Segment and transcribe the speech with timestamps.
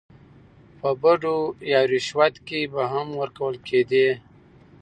[0.79, 1.37] په بډو
[1.71, 4.07] يا رشوت کې به هم ورکول کېدې.